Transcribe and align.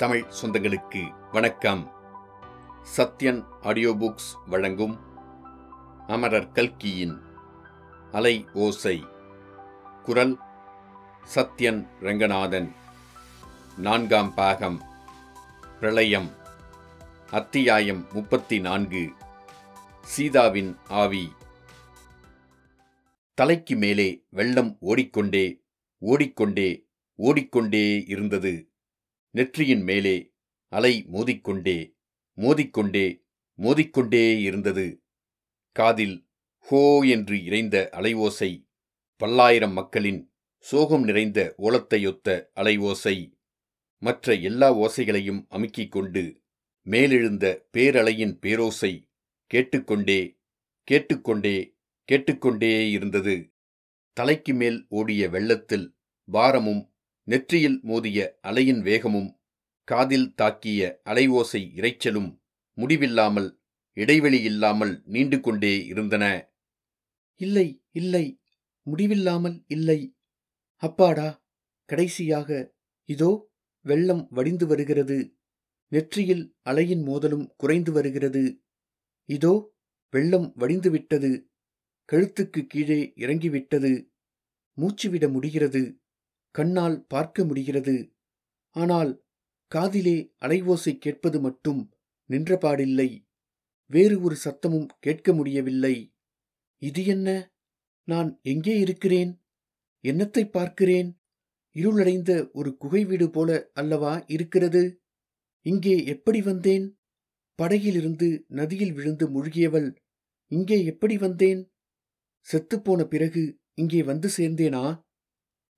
தமிழ் 0.00 0.24
சொந்தங்களுக்கு 0.42 1.30
வணக்கம். 1.32 1.92
Sathyan 2.96 3.44
audio 3.62 3.90
books 3.90 4.36
வழங்கும் 4.46 5.00
அமரர் 6.06 6.52
கல்கியின் 6.52 7.20
அலை 8.12 8.46
ஓசை. 8.52 9.04
குரல் 10.02 10.38
சத்யன் 11.34 11.88
ரங்கநாதன். 12.00 12.72
நான்காம் 13.76 14.34
பாகம். 14.34 14.82
பிரளயம். 15.80 16.30
அத்தியாயம் 17.30 18.06
முப்பத்தி 18.12 18.60
நான்கு 18.60 19.12
சீதாவின் 20.02 20.76
ஆவி. 20.88 21.32
தலைக்கு 23.34 23.76
மேலே 23.76 24.24
வெள்ளம் 24.30 24.76
ஓடிக்கொண்டே 24.80 25.60
ஓடிக்கொண்டே 25.98 26.86
ஓடிக்கொண்டே 27.14 28.04
இருந்தது. 28.06 28.69
நெற்றியின் 29.30 29.82
மேலே 29.82 30.34
அலை 30.68 31.06
மோதிக்கொண்டே 31.12 31.78
மோதிக்கொண்டே 32.38 33.24
மோதிக்கொண்டே 33.58 34.40
இருந்தது. 34.40 35.02
காதில் 35.72 36.28
ஹோ 36.58 37.00
என்று 37.02 37.44
இறைந்த 37.44 37.88
அலைவோசை 37.92 38.68
பல்லாயிரம் 39.16 39.72
மக்களின் 39.72 40.32
சோகம் 40.58 41.04
நிறைந்த 41.04 41.54
ஓலத்தையொத்த 41.58 42.50
அலைவோசை 42.54 43.38
மற்ற 43.98 44.34
எல்லா 44.34 44.74
ஓசைகளையும் 44.74 45.46
அமுக்கிக் 45.50 45.88
கொண்டு 45.88 46.42
மேலெழுந்த 46.86 47.68
பேரலையின் 47.72 48.34
பேரோசை 48.42 48.92
கேட்டுக்கொண்டே 49.46 50.20
கேட்டுக்கொண்டே 50.82 51.56
கேட்டுக்கொண்டே 52.04 52.90
இருந்தது. 52.90 53.52
தலைக்கு 54.12 54.54
மேல் 54.54 54.86
ஓடிய 54.88 55.28
வெள்ளத்தில் 55.28 55.96
பாரமும் 56.28 56.89
நெற்றியில் 57.28 57.78
மோதிய 57.82 58.18
அலையின் 58.40 58.82
வேகமும் 58.82 59.30
காதில் 59.88 60.28
தாக்கிய 60.34 60.80
அலைவோசை 61.04 61.62
இரைச்சலும் 61.74 62.30
முடிவில்லாமல் 62.78 63.48
இடைவெளி 63.96 64.40
இல்லாமல் 64.42 64.92
நீண்டு 65.04 65.40
கொண்டே 65.40 65.86
இருந்தன. 65.86 66.24
இல்லை 67.40 67.68
இல்லை 67.90 68.24
முடிவில்லாமல் 68.86 69.56
இல்லை. 69.66 69.98
அப்பாடா 70.82 71.28
கடைசியாக 71.88 72.50
இதோ 73.08 73.30
வெள்ளம் 73.84 74.24
வடிந்து 74.30 74.66
வருகிறது. 74.66 75.18
நெற்றியில் 75.92 76.44
அலையின் 76.62 77.02
மோதலும் 77.02 77.46
குறைந்து 77.56 77.92
வருகிறது. 77.92 78.44
இதோ 79.28 79.54
வெள்ளம் 80.14 80.48
வடிந்துவிட்டது 80.58 81.30
கழுத்துக்கு 82.08 82.60
கீழே 82.66 83.00
இறங்கிவிட்டது. 83.16 83.92
மூச்சுவிட 84.78 85.24
முடிகிறது. 85.28 85.82
கண்ணால் 86.50 87.06
பார்க்க 87.06 87.44
முடிகிறது. 87.44 87.96
ஆனால் 88.76 89.24
காதிலே 89.72 90.34
அலைவோசை 90.40 90.98
கேட்பது 90.98 91.40
மட்டும் 91.40 91.80
நின்றபாடில்லை. 92.30 93.28
வேறு 93.86 94.20
ஒரு 94.20 94.36
சத்தமும் 94.44 94.88
கேட்க 95.00 95.32
முடியவில்லை. 95.32 95.94
இது 96.82 97.06
என்ன? 97.06 97.28
நான் 98.04 98.40
எங்கே 98.42 98.78
இருக்கிறேன்? 98.78 99.32
என்னத்தை 100.04 100.50
பார்க்கிறேன்? 100.50 101.20
இருளடைந்த 101.76 102.50
ஒரு 102.52 102.76
குகை 102.76 103.04
வீடு 103.04 103.30
போல 103.30 103.70
அல்லவா 103.72 104.24
இருக்கிறது? 104.26 105.00
இங்கே 105.66 106.04
எப்படி 106.04 106.40
வந்தேன்? 106.42 106.86
படகிலிருந்து 107.54 108.44
நதியில் 108.48 108.92
விழுந்து 108.92 109.24
முழுகியவள் 109.30 109.88
இங்கே 110.46 110.84
எப்படி 110.84 111.16
வந்தேன்? 111.16 111.60
செத்துப்போன 112.46 113.04
பிறகு 113.04 113.42
இங்கே 113.74 114.02
வந்து 114.02 114.28
சேர்ந்தேனா? 114.36 114.84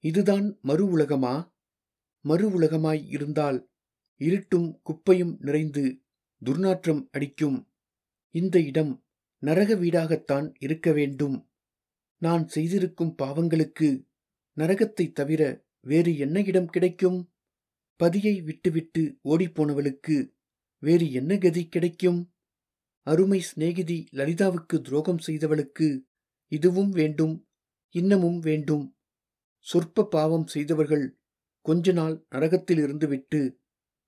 இதுதான் 0.04 0.58
மறு 0.62 0.86
உலகமா? 0.86 1.54
மறு 2.20 2.60
உலகமாய் 2.60 3.06
இருந்தால் 3.06 3.70
இருட்டும் 4.16 4.80
குப்பையும் 4.82 5.36
நிறைந்து 5.40 6.02
துர்நாற்றம் 6.44 7.08
அடிக்கும். 7.10 7.72
இந்த 8.30 8.60
இடம் 8.60 9.04
நரக 9.38 9.74
வீடாகத்தான் 9.74 10.54
இருக்க 10.58 10.92
வேண்டும். 10.92 11.50
நான் 12.18 12.48
செய்திருக்கும் 12.48 13.14
பாவங்களுக்கு 13.22 14.06
நரகத்தைத் 14.56 15.12
தவிர 15.12 15.64
வேறு 15.80 16.18
என்ன 16.18 16.42
இடம் 16.42 16.66
கிடைக்கும்? 16.66 17.32
பதியை 17.96 18.42
விட்டுவிட்டு 18.42 19.18
ஓடிப்போனவளுக்கு 19.24 20.32
வேறு 20.78 21.12
என்ன 21.12 21.38
கதி 21.38 21.68
கிடைக்கும்? 21.68 22.32
அருமை 23.02 23.40
சிநேகிதி 23.40 24.08
லலிதாவுக்கு 24.12 24.80
துரோகம் 24.80 25.18
செய்தவளுக்கு 25.26 26.02
இதுவும் 26.48 26.90
வேண்டும் 26.90 27.48
இன்னமும் 27.90 28.38
வேண்டும். 28.38 28.96
சொற்ப 29.66 30.04
பாவம் 30.04 30.46
செய்தவர்கள் 30.46 31.20
கொஞ்ச 31.60 31.92
நாள் 31.92 32.26
நரகத்தில் 32.28 32.78
இருந்துவிட்டு 32.78 33.40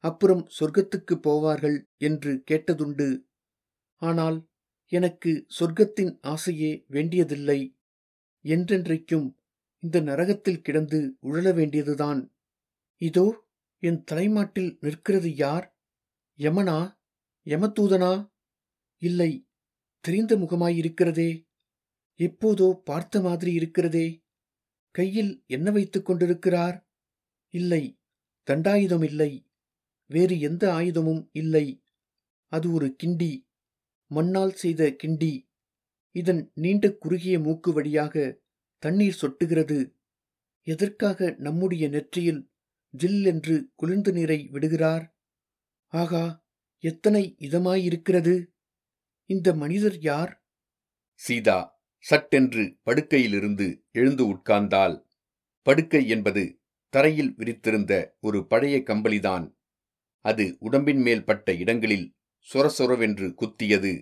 அப்புறம் 0.01 0.49
சொர்க்கத்துக்கு 0.61 1.15
போவார்கள் 1.17 1.79
என்று 1.97 2.45
கேட்டதுண்டு. 2.51 3.09
ஆனால் 3.99 4.49
எனக்கு 4.89 5.47
சொர்க்கத்தின் 5.61 6.19
ஆசையே 6.21 6.85
வேண்டியதில்லை. 6.87 7.61
என்றென்றைக்கும் 8.45 9.29
இந்த 9.79 10.01
நரகத்தில் 10.01 10.61
கிடந்து 10.61 11.17
உழல 11.23 11.55
வேண்டியதுதான். 11.55 12.21
இதோ 12.99 13.27
என் 13.79 14.05
தலைமாட்டில் 14.05 14.79
நிற்கிறது 14.81 15.35
யார்? 15.35 15.67
யமனா? 16.39 16.79
யமதூதனா? 17.47 18.33
இல்லை 18.99 19.31
தெரிந்த 20.01 20.37
முகமாயிருக்கிறதே. 20.37 21.31
எப்போதோ 22.21 22.69
பார்த்த 22.85 23.21
மாதிரி 23.21 23.53
இருக்கிறதே. 23.53 24.24
கையில் 24.95 25.45
என்ன 25.47 25.71
வைத்துக் 25.71 26.05
கொண்டிருக்கிறார்? 26.05 26.89
இல்லை 27.49 28.01
தண்டாயுதம் 28.51 29.05
இல்லை. 29.05 29.51
வேறு 30.07 30.41
எந்த 30.41 30.73
ஆயுதமும் 30.73 31.29
இல்லை. 31.33 31.83
அது 32.47 32.73
ஒரு 32.73 32.97
கிண்டி 33.03 33.47
மண்ணால் 34.07 34.53
செய்த 34.53 34.97
கிண்டி. 35.03 35.51
இதன் 36.11 36.51
நீண்ட 36.55 36.93
குறுகிய 36.93 37.39
மூக்கு 37.39 37.73
வழியாக 37.73 38.41
தண்ணீர் 38.79 39.19
சொட்டுகிறது. 39.21 39.95
எதற்காக 40.63 41.35
நம்முடைய 41.39 41.89
நெற்றியில் 41.89 42.53
ஜில் 42.91 43.25
என்று 43.25 43.71
குளிர்ந்த 43.75 44.11
நீரை 44.11 44.49
விடுகிறார்? 44.49 45.19
ஆகா 45.87 46.47
எத்தனை 46.79 47.37
இதமாயிருக்கிறது? 47.39 48.47
இந்த 49.27 49.55
மனிதர் 49.55 49.99
யார்? 49.99 50.47
சீதா 51.15 51.74
சட்டென்று 52.05 52.79
படுக்கையிலிருந்து 52.83 53.83
எழுந்து 53.91 54.25
உட்கார்ந்தால் 54.27 54.97
படுக்கை 55.63 56.09
என்பது 56.09 56.61
தரையில் 56.89 57.35
விரித்திருந்த 57.39 57.93
ஒரு 58.21 58.47
பழைய 58.47 58.83
கம்பளிதான். 58.87 59.47
அது 60.21 60.57
உடம்பின் 60.59 61.01
மேல் 61.01 61.25
பட்ட 61.25 61.55
இடங்களில் 61.55 62.15
சொரசொரவென்று 62.55 63.35
குத்தியது. 63.35 63.95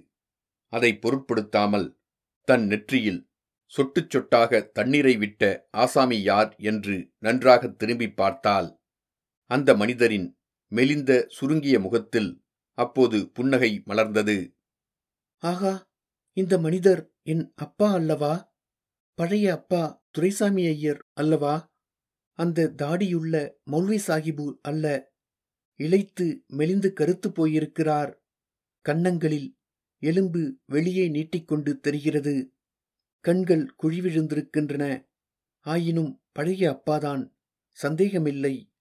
அதை 0.68 0.98
பொருட்படுத்தாமல் 0.98 1.98
தன் 2.44 2.66
நெற்றியில் 2.66 3.30
சொட்டுச் 3.66 4.16
சொட்டாக 4.16 4.62
தண்ணீரை 4.72 5.16
விட்ட 5.16 5.42
ஆசாமி 5.70 6.22
யார் 6.22 6.56
என்று 6.56 6.96
நன்றாக 7.18 7.68
திரும்பி 7.68 8.08
பார்த்தால் 8.10 8.68
அந்த 9.46 9.74
மனிதரின் 9.76 10.28
மெலிந்த 10.68 11.26
சுருங்கிய 11.28 11.80
முகத்தில் 11.80 12.30
அப்போது 12.74 13.30
புன்னகை 13.32 13.82
மலர்ந்தது. 13.86 14.36
ஆகா 15.42 15.72
இந்த 16.36 16.58
மனிதர் 16.58 17.02
என் 17.22 17.52
அப்பா 17.56 17.92
அல்லவா? 17.92 18.56
பழைய 19.14 19.52
அப்பா 19.52 20.04
துரைசாமி 20.10 20.66
ஐயர் 20.66 21.06
அல்லவா? 21.12 21.72
அந்த 22.32 22.72
தாடியுள்ள 22.82 23.50
மௌல்வி 23.70 23.98
சாஹிபு 24.06 24.58
அல்ல. 24.62 25.12
இழைத்து 25.78 26.46
மெலிந்து 26.46 26.92
கருத்து 26.92 27.32
போயிருக்கிறார். 27.32 28.22
கன்னங்களில் 28.80 29.58
எலும்பு 29.98 30.58
வெளியே 30.66 31.08
நீட்டிக்கொண்டு 31.08 31.80
தெரிகிறது. 31.80 32.54
கண்கள் 33.20 33.74
குழிவிழுந்திருக்கின்றன. 33.82 35.08
ஆயினும் 35.60 36.22
பழைய 36.32 36.70
அப்பாதான். 36.70 37.32
சந்தேகமில்லை. 37.70 38.72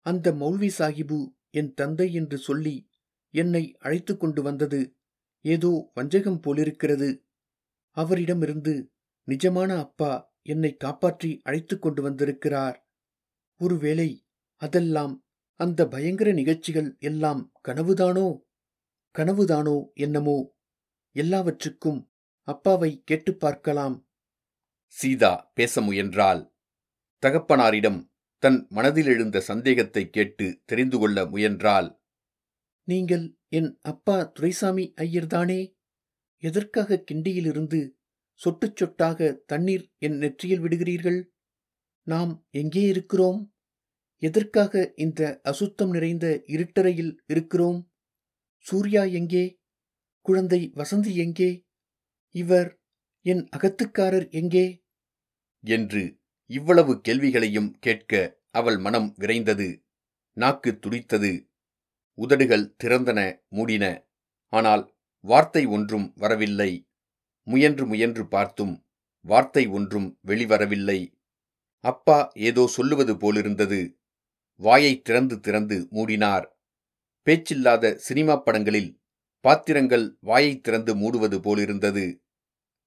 அந்த 0.00 0.32
மௌல்வி 0.32 0.70
சாஹிபு 0.78 1.34
என் 1.50 1.74
தந்தை 1.74 2.12
என்று 2.12 2.38
சொல்லி 2.38 2.90
என்னை 3.30 3.76
அழைத்து 3.78 4.16
கொண்டு 4.16 4.42
வந்தது. 4.42 4.96
ஏதோ 5.40 5.90
வஞ்சகம் 5.94 6.40
போலிருக்கிறது. 6.40 7.27
அவரிடமிருந்து 7.90 8.92
நிஜமான 9.26 9.78
அப்பா 9.78 10.36
என்னை 10.42 10.76
காப்பாற்றி 10.76 11.40
அழைத்து 11.44 11.78
கொண்டு 11.78 12.02
வந்திருக்கிறார். 12.02 12.88
ஒருவேளை 13.58 14.26
அதெல்லாம் 14.56 15.24
அந்த 15.54 15.88
பயங்கர 15.88 16.32
நிகழ்ச்சிகள் 16.32 16.96
எல்லாம் 16.98 17.52
கனவுதானோ? 17.68 18.40
கனவுதானோ 19.18 19.92
என்னமோ? 19.94 20.56
எல்லாவற்றுக்கும் 21.12 22.12
அப்பாவை 22.42 23.02
கேட்டுப் 23.04 23.40
பார்க்கலாம். 23.40 24.08
சீதா 24.86 25.50
பேச 25.54 25.80
முயன்றாள். 25.80 26.54
தகப்பனாரிடம் 27.26 28.10
தன் 28.38 28.66
மனதில் 28.68 29.06
எழுந்த 29.06 29.40
சந்தேகத்தை 29.40 30.10
கேட்டு 30.10 30.62
தெரிந்து 30.64 30.98
கொள்ள 30.98 31.26
முயன்றாள். 31.26 32.00
நீங்கள் 32.84 33.36
என் 33.48 33.78
அப்பா 33.82 34.22
துரைசாமி 34.22 34.92
ஐயர்தானே? 34.96 35.77
எதற்காக 36.38 37.04
கிண்டியிலிருந்து 37.10 37.96
சொட்டுச் 38.40 38.82
சொட்டாக 38.82 39.38
தண்ணீர் 39.46 39.92
என் 39.98 40.16
நெற்றியில் 40.16 40.60
விடுகிறீர்கள்? 40.60 41.20
நாம் 42.02 42.46
எங்கே 42.50 42.82
இருக்கிறோம்? 42.82 43.54
எதற்காக 44.16 44.92
இந்த 44.96 45.40
அசுத்தம் 45.42 45.90
நிறைந்த 45.90 46.42
இருட்டறையில் 46.46 47.16
இருக்கிறோம்? 47.26 47.90
சூர்யா 48.58 49.04
எங்கே? 49.04 49.60
குழந்தை 50.20 50.72
வசந்தி 50.74 51.14
எங்கே? 51.14 51.66
இவர் 52.34 52.80
என் 53.20 53.48
அகத்துக்காரர் 53.56 54.30
எங்கே? 54.30 54.84
என்று 55.60 56.20
இவ்வளவு 56.46 57.00
கேள்விகளையும் 57.08 57.70
கேட்க 57.78 58.42
அவள் 58.50 58.78
மனம் 58.78 59.14
விரைந்தது. 59.18 59.68
நாக்கு 60.36 60.78
துடித்தது. 60.78 61.32
உதடுகள் 62.14 62.74
திறந்தன 62.84 63.40
மூடின. 63.48 63.84
ஆனால் 64.52 64.97
வார்த்தை 65.20 65.66
ஒன்றும் 65.66 66.12
வரவில்லை. 66.16 66.88
முயன்று 67.42 67.86
முயன்று 67.86 68.28
பார்த்தும் 68.28 68.86
வார்த்தை 69.20 69.66
ஒன்றும் 69.66 70.18
வெளிவரவில்லை 70.26 71.16
அப்பா 71.80 72.30
ஏதோ 72.34 72.66
சொல்லுவது 72.66 73.16
போலிருந்தது. 73.16 73.98
வாயை 74.54 75.00
திறந்து 75.00 75.40
திறந்து 75.40 75.88
மூடினார். 75.92 76.46
பேச்சில்லாத 77.26 77.94
சினிமா 77.94 78.36
படங்களில் 78.36 79.00
பாத்திரங்கள் 79.40 80.16
வாயை 80.20 80.60
திறந்து 80.60 80.94
மூடுவது 80.94 81.38
போலிருந்தது. 81.38 82.22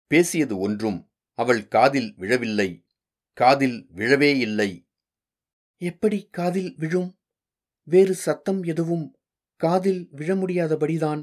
பேசியது 0.08 0.60
ஒன்றும் 0.60 1.12
அவள் 1.34 1.68
காதில் 1.68 2.14
விழவில்லை. 2.18 2.86
காதில் 3.34 3.88
விழவே 3.96 4.32
இல்லை. 4.40 4.88
எப்படி 5.78 6.28
காதில் 6.32 6.76
விழும்? 6.78 7.12
வேறு 7.84 8.14
சத்தம் 8.16 8.64
எதுவும் 8.64 9.06
காதில் 9.56 10.08
விழ 10.12 10.36
முடியாதபடிதான். 10.36 11.22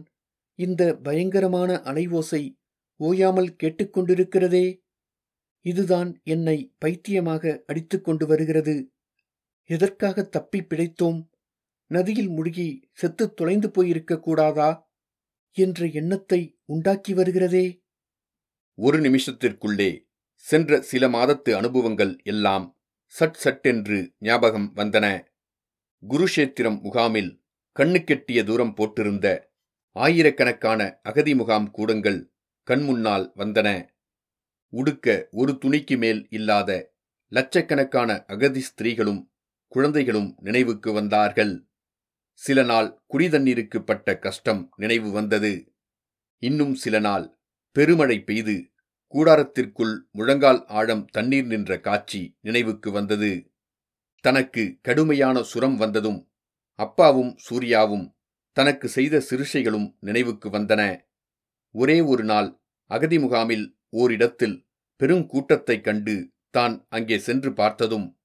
இந்த 0.59 0.97
பயங்கரமான 0.97 1.81
அலைவோசை 1.85 2.57
ஓயாமல் 2.97 3.57
கேட்டுக்கொண்டிருக்கிறதே? 3.63 4.83
இதுதான் 5.61 6.21
என்னை 6.25 6.75
பைத்தியமாக 6.79 7.63
அடித்துக்கொண்டு 7.67 8.27
வருகிறது. 8.27 8.93
எதற்காக 9.65 10.23
தப்பி 10.23 10.61
பிழைத்தோம்? 10.61 11.29
நதியில் 11.87 12.29
முழுகி 12.29 12.91
செத்து 12.93 13.35
தொலைந்து 13.35 13.71
போயிருக்க 13.71 14.21
கூடாதா? 14.21 14.91
என்ற 15.51 15.87
எண்ணத்தை 15.87 16.59
உண்டாக்கி 16.65 17.15
வருகிறதே? 17.15 17.81
ஒரு 18.75 18.99
நிமிஷத்திற்குள்ளே 18.99 20.07
சென்ற 20.35 20.81
சில 20.81 21.09
மாதத்து 21.09 21.53
அனுபவங்கள் 21.53 22.19
எல்லாம் 22.23 22.79
சட் 23.07 23.35
சட்டென்று 23.35 24.15
ஞாபகம் 24.19 24.73
வந்தன. 24.77 25.07
குருஷேத்திரம் 26.09 26.81
முகாமில் 26.81 27.43
கண்ணுக்கெட்டிய 27.77 28.45
தூரம் 28.45 28.75
போட்டிருந்த 28.75 29.48
ஆயிரக்கணக்கான 29.97 31.01
அகதி 31.03 31.35
முகாம் 31.35 31.71
கூடங்கள் 31.71 32.33
கண்முன்னால் 32.69 33.33
வந்தன. 33.37 33.69
உடுக்க 34.69 35.29
ஒரு 35.31 35.53
துணிக்கு 35.53 35.99
மேல் 35.99 36.27
இல்லாத 36.31 36.97
லட்சக்கணக்கான 37.29 38.25
அகதி 38.27 38.61
ஸ்திரீகளும் 38.61 39.23
குழந்தைகளும் 39.69 40.37
நினைவுக்கு 40.41 40.93
வந்தார்கள். 40.93 41.67
சில 42.33 42.63
நாள் 42.63 43.03
குடிதண்ணீருக்கு 43.09 43.79
பட்ட 43.79 44.19
கஷ்டம் 44.19 44.73
நினைவு 44.77 45.11
வந்தது. 45.11 45.53
இன்னும் 46.39 46.75
சில 46.75 46.99
நாள் 46.99 47.41
பெருமழை 47.73 48.21
பெய்து 48.21 48.57
கூடாரத்திற்குள் 49.15 49.95
முழங்கால் 50.11 50.67
ஆழம் 50.67 51.05
தண்ணீர் 51.05 51.47
நின்ற 51.47 51.81
காட்சி 51.81 52.39
நினைவுக்கு 52.41 52.91
வந்தது. 52.91 53.33
தனக்கு 54.25 54.79
கடுமையான 54.83 55.43
சுரம் 55.43 55.77
வந்ததும் 55.77 56.21
அப்பாவும் 56.75 57.33
சூர்யாவும் 57.37 58.07
தனக்கு 58.59 58.89
செய்த 58.89 59.23
சிறுஷைகளும் 59.31 59.97
நினைவுக்கு 60.01 60.51
வந்தன. 60.51 61.01
ஒரே 61.71 62.01
ஒரு 62.01 62.25
நாள் 62.25 62.61
அகதி 62.85 63.19
முகாமில் 63.19 63.79
ஓரிடத்தில் 63.89 64.67
பெருங்கூட்டத்தைக் 65.03 65.81
கண்டு 65.81 66.31
தான் 66.51 66.87
அங்கே 66.89 67.19
சென்று 67.19 67.53
பார்த்ததும் 67.53 68.19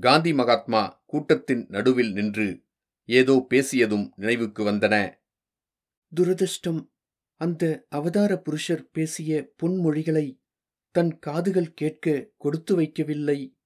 காந்தி 0.00 0.32
மகாத்மா 0.32 1.02
கூட்டத்தின் 1.06 1.66
நடுவில் 1.68 2.12
நின்று 2.12 2.62
ஏதோ 3.04 3.46
பேசியதும் 3.50 4.10
நினைவுக்கு 4.16 4.64
வந்தன. 4.64 5.18
துரதிர்ஷ்டம். 6.16 6.90
அந்த 7.36 7.86
அவதார 7.88 8.36
புருஷர் 8.36 8.90
பேசிய 8.90 9.52
பொன்மொழிகளை 9.62 10.40
தன் 10.90 11.18
காதுகள் 11.18 11.74
கேட்க 11.74 12.30
கொடுத்து 12.36 12.80
வைக்கவில்லை. 12.80 13.56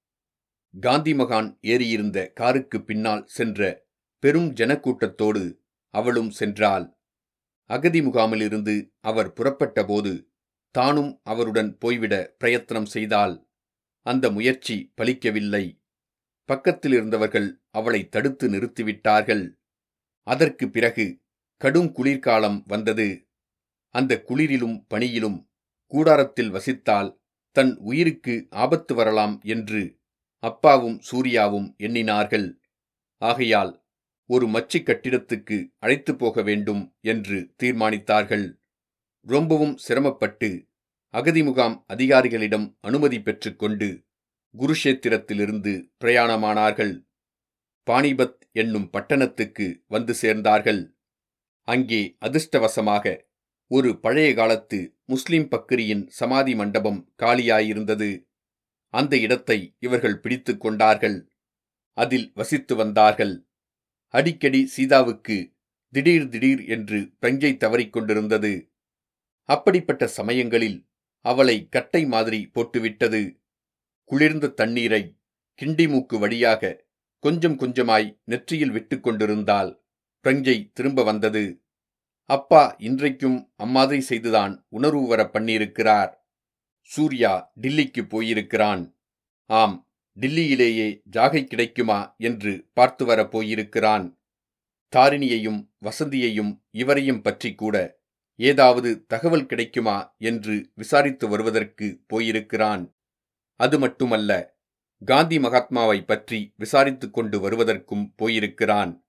காந்தி 0.79 1.13
மகான் 1.13 1.57
ஏறியிருந்த 1.61 2.33
காருக்கு 2.33 2.83
பின்னால் 2.83 3.25
சென்ற 3.25 3.87
பெரும் 4.19 4.53
ஜனக்கூட்டத்தோடு 4.53 5.59
அவளும் 5.91 6.31
சென்றாள். 6.39 6.97
அகதி 7.65 8.01
முகாமிலிருந்து 8.01 8.91
அவர் 8.99 9.33
புறப்பட்டபோது 9.33 10.25
தானும் 10.71 11.19
அவருடன் 11.23 11.77
போய்விட 11.77 12.35
பிரயத்தனம் 12.37 12.85
செய்தாள். 12.85 13.47
அந்த 14.01 14.31
முயற்சி 14.31 14.93
பலிக்கவில்லை. 15.01 15.79
பக்கத்தில் 16.45 16.91
இருந்தவர்கள் 16.91 17.61
அவளை 17.69 18.09
தடுத்து 18.09 18.49
நிறுத்திவிட்டார்கள். 18.49 19.53
அதற்கு 20.23 20.69
பிறகு 20.69 21.21
கடும் 21.57 21.91
குளிர்காலம் 21.91 22.63
வந்தது. 22.67 23.27
அந்த 23.89 24.23
குளிரிலும் 24.27 24.85
பணியிலும் 24.87 25.49
கூடாரத்தில் 25.87 26.51
வசித்தால் 26.51 27.19
தன் 27.51 27.75
உயிருக்கு 27.75 28.47
ஆபத்து 28.49 28.95
வரலாம் 28.95 29.41
என்று 29.43 29.99
அப்பாவும் 30.39 30.99
சூர்யாவும் 30.99 31.75
எண்ணினார்கள். 31.79 32.59
ஆகையால் 33.17 33.80
ஒரு 34.31 34.47
மச்சு 34.47 34.79
கட்டிடத்துக்கு 34.79 35.57
அழைத்து 35.77 36.15
போக 36.15 36.41
வேண்டும் 36.41 36.95
என்று 37.01 37.37
தீர்மானித்தார்கள். 37.63 38.45
ரொம்பவும் 39.27 39.77
சிரமப்பட்டு 39.77 40.49
அகதி 41.13 41.41
முகாம் 41.43 41.75
அதிகாரிகளிடம் 41.93 42.67
அனுமதி 42.79 43.21
பெற்றுக்கொண்டு 43.21 43.89
குருஷேத்திரத்திலிருந்து 44.55 45.73
பிரயாணமானார்கள். 46.03 46.93
பாணிபத் 47.87 48.39
என்னும் 48.51 48.89
பட்டணத்துக்கு 48.89 49.67
வந்து 49.87 50.13
சேர்ந்தார்கள். 50.21 50.81
அங்கே 51.67 52.01
அதிர்ஷ்டவசமாக 52.21 53.05
ஒரு 53.71 53.99
பழைய 53.99 54.29
காலத்து 54.33 54.79
முஸ்லிம் 55.05 55.47
பக்கிரியின் 55.51 56.03
சமாதி 56.09 56.55
மண்டபம் 56.55 57.13
காலியாயிருந்தது. 57.23 58.09
அந்த 58.93 59.13
இடத்தை 59.17 59.75
இவர்கள் 59.79 60.19
பிடித்து 60.19 60.53
கொண்டார்கள். 60.57 61.17
அதில் 61.97 62.27
வசித்து 62.33 62.73
வந்தார்கள். 62.75 63.33
அடிக்கடி 64.11 64.65
சீதாவுக்கு 64.65 65.53
திடீர் 65.93 66.27
திடீர் 66.27 66.65
என்று 66.65 66.99
பிரஞ்சை 67.21 67.51
தவறிக்கொண்டிருந்தது 67.57 68.69
அப்படிப்பட்ட 69.49 70.07
சமயங்களில் 70.07 70.89
அவளை 71.25 71.67
கட்டை 71.69 72.05
மாதிரி 72.05 72.49
போட்டுவிட்டது. 72.53 73.21
குளிர்ந்த 74.03 74.47
தண்ணீரை 74.47 75.17
கிண்டி 75.59 75.89
மூக்கு 75.89 76.19
வழியாக 76.19 76.85
கொஞ்சம் 77.19 77.59
கொஞ்சமாய் 77.59 78.19
நெற்றியில் 78.23 78.71
விட்டுக் 78.71 79.03
கொண்டிருந்தால் 79.03 79.83
பிரஞ்சை 80.23 80.71
திரும்ப 80.73 81.03
வந்தது. 81.03 81.61
அப்பா 82.29 82.75
இன்றைக்கும் 82.79 83.51
அம்மாதிரி 83.55 84.01
செய்துதான் 84.01 84.65
உணர்வு 84.69 85.07
வர 85.07 85.21
பண்ணியிருக்கிறார். 85.23 86.11
சூர்யா 86.81 87.51
டில்லிக்கு 87.61 88.03
போயிருக்கிறான். 88.09 88.97
ஆம் 89.45 89.90
டில்லியிலேயே 90.19 91.01
ஜாகை 91.11 91.43
கிடைக்குமா 91.43 92.15
என்று 92.17 92.69
பார்த்து 92.73 93.05
வரப் 93.05 93.31
போயிருக்கிறான். 93.31 94.19
தாரிணியையும் 94.93 95.69
வசந்தியையும் 95.81 96.61
இவரையும் 96.71 97.21
பற்றி 97.21 97.55
கூட 97.55 97.99
ஏதாவது 98.35 99.05
தகவல் 99.07 99.45
கிடைக்குமா 99.45 100.15
என்று 100.17 100.71
விசாரித்து 100.73 101.27
வருவதற்கு 101.27 102.03
போயிருக்கிறான். 102.07 102.95
அது 103.55 103.79
மட்டுமல்ல 103.79 104.59
காந்தி 105.05 105.39
மகாத்மாவை 105.39 106.01
பற்றி 106.01 106.53
விசாரித்துக் 106.57 107.13
கொண்டு 107.13 107.39
வருவதற்கும் 107.39 108.13
போயிருக்கிறான். 108.15 109.05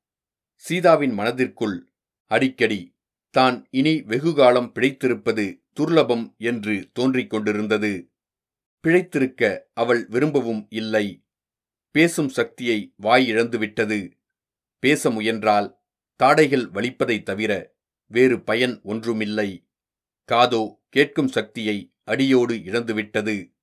சீதாவின் 0.54 1.12
மனதிற்குள் 1.12 1.92
அடிக்கடி 2.26 2.96
தான் 3.30 3.66
இனி 3.70 4.02
வெகுகாலம் 4.02 4.72
பிழைத்திருப்பது 4.74 5.60
துர்லபம் 5.80 6.36
என்று 6.36 6.90
தோன்றிக் 6.92 7.30
கொண்டிருந்தது. 7.30 8.11
பிழைத்திருக்க 8.86 9.58
அவள் 9.74 10.06
விரும்பவும் 10.08 10.66
இல்லை. 10.70 11.24
பேசும் 11.90 12.28
சக்தியை 12.28 12.94
வாய் 12.96 13.32
இழந்துவிட்டது. 13.32 14.12
பேச 14.78 15.10
முயன்றால் 15.10 15.78
தாடைகள் 16.22 16.70
வலிப்பதைத் 16.70 17.22
தவிர 17.22 17.74
வேறு 18.06 18.42
பயன் 18.42 18.80
ஒன்றுமில்லை. 18.82 19.68
காதோ 20.24 20.80
கேட்கும் 20.88 21.28
சக்தியை 21.28 21.94
அடியோடு 22.04 22.54
இழந்துவிட்டது. 22.54 23.54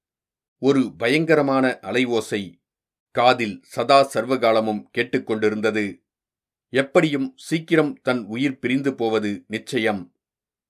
ஒரு 0.57 0.95
பயங்கரமான 0.95 1.79
அலைவோசை 1.81 2.63
காதில் 3.11 3.61
சதா 3.63 4.09
சர்வகாலமும் 4.13 4.83
கேட்டுக்கொண்டிருந்தது. 4.97 6.03
எப்படியும் 6.69 7.33
சீக்கிரம் 7.35 8.01
தன் 8.01 8.23
உயிர் 8.23 8.59
பிரிந்து 8.59 8.95
போவது 8.95 9.43
நிச்சயம். 9.47 10.15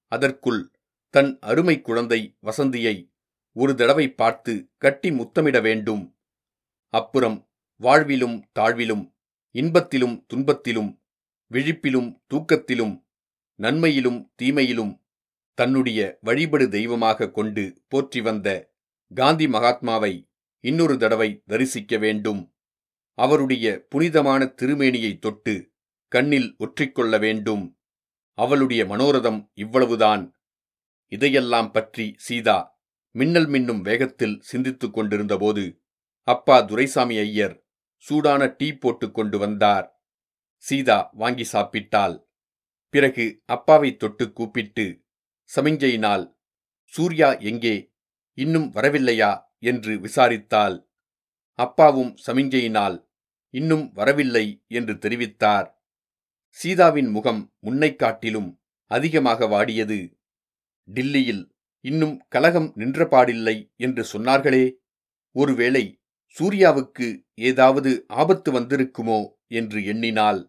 அதற்குள் 0.08 0.72
தன் 1.10 1.38
அருமை 1.40 1.82
குழந்தை 1.82 2.38
வசந்தியை 2.42 3.09
ஒரு 3.52 3.76
தடவை 3.76 4.12
பார்த்து 4.12 4.72
கட்டி 4.78 5.12
முத்தமிட 5.12 5.62
வேண்டும். 5.62 6.18
அப்புறம் 6.88 7.50
வாழ்விலும் 7.82 8.44
தாழ்விலும் 8.60 9.14
இன்பத்திலும் 9.56 10.26
துன்பத்திலும் 10.34 11.02
விழிப்பிலும் 11.52 12.10
தூக்கத்திலும் 12.34 12.96
நன்மையிலும் 13.56 14.32
தீமையிலும் 14.36 15.04
தன்னுடைய 15.54 16.20
வழிபடு 16.26 16.68
தெய்வமாக 16.68 17.30
கொண்டு 17.32 17.84
போற்றி 17.88 18.22
வந்த 18.22 18.74
காந்தி 19.14 19.48
மகாத்மாவை 19.48 20.30
இன்னொரு 20.60 20.98
தடவை 20.98 21.44
தரிசிக்க 21.46 21.98
வேண்டும். 21.98 22.54
அவருடைய 23.14 23.86
புனிதமான 23.90 24.46
திருமேனியை 24.46 25.20
தொட்டு 25.20 25.74
கண்ணில் 26.08 26.56
ஒற்றிக்கொள்ள 26.58 27.18
வேண்டும். 27.18 27.78
அவளுடைய 28.34 28.86
மனோரதம் 28.86 29.50
இவ்வளவுதான். 29.54 30.24
இதையெல்லாம் 31.08 31.72
பற்றி 31.72 32.16
சீதா 32.18 32.79
மின்னல் 33.12 33.48
மின்னும் 33.48 33.82
வேகத்தில் 33.82 34.40
சிந்தித்துக் 34.40 34.94
கொண்டிருந்தபோது 34.94 35.82
அப்பா 36.24 36.62
துரைசாமி 36.62 37.18
ஐயர் 37.18 37.66
சூடான 37.98 38.56
டீ 38.58 38.74
போட்டுக் 38.74 39.14
கொண்டு 39.14 39.38
வந்தார். 39.38 40.04
சீதா 40.58 41.10
வாங்கி 41.14 41.48
சாப்பிட்டாள். 41.52 42.28
பிறகு 42.90 43.42
அப்பாவை 43.46 43.98
தொட்டு 43.98 44.34
கூப்பிட்டு 44.34 45.06
சமிஞ்சையினால் 45.56 46.38
சூர்யா 46.84 47.34
எங்கே? 47.34 47.94
இன்னும் 48.34 48.74
வரவில்லையா? 48.74 49.48
என்று 49.60 49.98
விசாரித்தாள். 49.98 50.90
அப்பாவும் 51.54 52.18
சமிஞ்சையினால் 52.28 53.08
இன்னும் 53.50 53.92
வரவில்லை 53.92 54.66
என்று 54.68 54.94
தெரிவித்தார். 54.94 55.74
சீதாவின் 56.50 57.08
முகம் 57.08 57.54
முன்னைக் 57.60 58.00
காட்டிலும் 58.00 58.62
அதிகமாக 58.86 59.46
வாடியது. 59.46 60.20
டில்லியில் 60.84 61.56
இன்னும் 61.86 62.16
கலகம் 62.28 62.70
நின்றபாடில்லை 62.76 63.58
என்று 63.76 64.04
சொன்னார்களே 64.14 64.66
ஒருவேளை 65.36 65.84
சூர்யாவுக்கு 66.38 67.08
ஏதாவது 67.34 67.92
ஆபத்து 68.08 68.50
வந்திருக்குமோ 68.52 69.20
என்று 69.48 69.80
எண்ணினாள். 69.84 70.42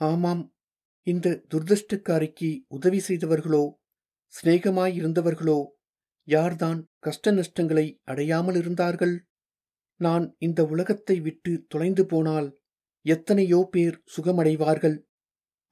ஆமாம் 0.00 0.42
இந்த 1.06 1.28
துர்தஷ்டக்காரிக்கு 1.48 2.50
உதவி 2.68 3.00
செய்தவர்களோ 3.00 3.64
சிநேகமாயிருந்தவர்களோ 4.34 5.58
யார்தான் 6.28 6.80
கஷ்ட 6.98 7.32
நஷ்டங்களை 7.32 7.86
அடையாமல் 8.04 8.54
இருந்தார்கள்? 8.54 9.14
நான் 10.00 10.24
இந்த 10.38 10.60
உலகத்தை 10.64 11.16
விட்டு 11.20 11.52
தொலைந்து 11.68 12.04
போனால் 12.06 12.48
எத்தனையோ 13.06 13.60
பேர் 13.70 13.96
சுகமடைவார்கள். 14.16 14.96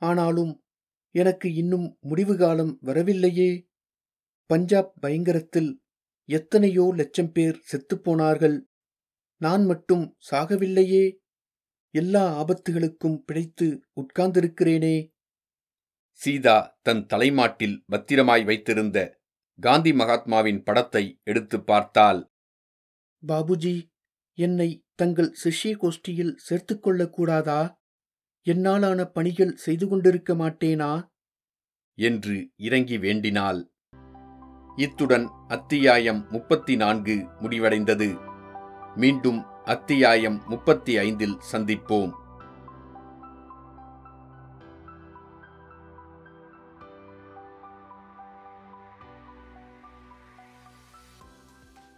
ஆனாலும் 0.03 0.53
எனக்கு 1.15 1.49
இன்னும் 1.55 1.87
முடிவு 2.01 2.35
காலம் 2.37 2.73
வரவில்லையே. 2.81 3.51
பஞ்சாப் 4.49 4.93
பயங்கரத்தில் 5.01 5.81
எத்தனையோ 6.29 6.93
லட்சம் 6.97 7.33
பேர் 7.33 7.63
செத்துப்போனார்கள் 7.73 8.61
நான் 9.41 9.65
மட்டும் 9.65 10.17
சாகவில்லையே. 10.31 11.17
எல்லா 11.95 12.45
ஆபத்துகளுக்கும் 12.45 13.17
பிழைத்து 13.17 13.81
உட்கார்ந்திருக்கிறேனே. 13.95 15.09
சீதா 16.13 16.79
தன் 16.83 17.07
தலைமாட்டில் 17.07 17.85
பத்திரமாய் 17.87 18.45
வைத்திருந்த 18.45 19.21
காந்தி 19.61 19.93
மகாத்மாவின் 19.93 20.63
படத்தை 20.63 21.19
எடுத்துப் 21.23 21.67
பார்த்தாள். 21.67 22.31
பாபுஜி 23.27 23.83
என்னை 24.39 24.85
தங்கள் 24.95 25.37
சிஷ்ய 25.45 25.77
கோஷ்டியில் 25.77 26.35
சேர்த்துக்கொள்ளக்கூடாதா 26.49 27.75
என்னாலான 28.47 29.05
பணிகள் 29.05 29.57
செய்து 29.57 29.89
கொண்டிருக்க 29.89 30.35
மாட்டேனா? 30.35 31.07
என்று 31.99 32.51
இறங்கி 32.57 32.99
வேண்டினாள். 32.99 33.73
இத்துடன் 34.79 35.31
அத்தியாயம் 35.49 36.27
முப்பத்தி 36.31 36.77
நான்கு 36.77 37.27
முடிவடைந்தது. 37.43 38.19
மீண்டும் 38.97 39.45
அத்தியாயம் 39.65 40.43
முப்பத்தி 40.47 40.99
ஐந்தில் 40.99 41.39
சந்திப்போம். 41.53 42.13